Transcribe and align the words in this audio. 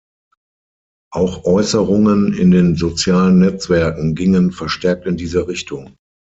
Auch 1.13 1.43
Äußerungen 1.45 2.33
in 2.33 2.49
den 2.49 2.75
sozialen 2.75 3.37
Netzwerken 3.37 4.15
gingen 4.15 4.51
verstärkt 4.51 5.05
in 5.05 5.15
diese 5.15 5.47
Richtung. 5.47 5.93